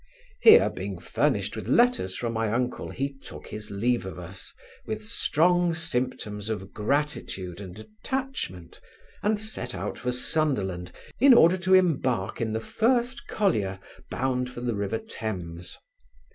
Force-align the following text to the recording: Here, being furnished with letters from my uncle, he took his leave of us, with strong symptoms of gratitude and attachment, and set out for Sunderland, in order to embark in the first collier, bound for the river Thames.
Here, 0.41 0.71
being 0.71 0.97
furnished 0.97 1.55
with 1.55 1.67
letters 1.67 2.15
from 2.17 2.33
my 2.33 2.51
uncle, 2.51 2.89
he 2.89 3.13
took 3.13 3.45
his 3.45 3.69
leave 3.69 4.03
of 4.03 4.17
us, 4.17 4.51
with 4.83 5.03
strong 5.05 5.75
symptoms 5.75 6.49
of 6.49 6.73
gratitude 6.73 7.61
and 7.61 7.77
attachment, 7.77 8.81
and 9.21 9.37
set 9.39 9.75
out 9.75 9.99
for 9.99 10.11
Sunderland, 10.11 10.91
in 11.19 11.35
order 11.35 11.57
to 11.59 11.75
embark 11.75 12.41
in 12.41 12.51
the 12.53 12.59
first 12.59 13.27
collier, 13.27 13.77
bound 14.09 14.49
for 14.49 14.61
the 14.61 14.73
river 14.73 14.97
Thames. 14.97 15.77